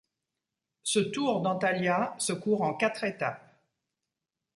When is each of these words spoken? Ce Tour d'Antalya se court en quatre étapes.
Ce 0.81 0.97
Tour 0.97 1.43
d'Antalya 1.43 2.15
se 2.17 2.33
court 2.33 2.63
en 2.63 2.73
quatre 2.73 3.03
étapes. 3.03 3.55